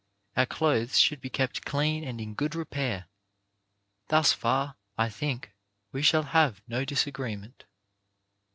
Our 0.35 0.47
clothes 0.47 0.97
should 0.97 1.21
be 1.21 1.29
kept 1.29 1.63
clean 1.63 2.03
and 2.03 2.19
in 2.19 2.33
good 2.33 2.55
repair. 2.55 3.05
Thus 4.07 4.33
far, 4.33 4.75
I 4.97 5.09
think, 5.09 5.51
we 5.91 6.01
shall 6.01 6.23
have 6.23 6.63
no 6.67 6.83
disagreement. 6.85 7.65